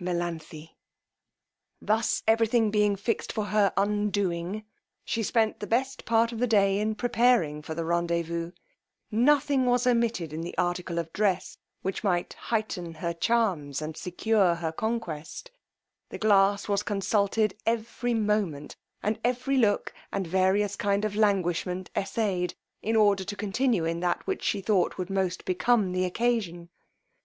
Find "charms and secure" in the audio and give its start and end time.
13.12-14.56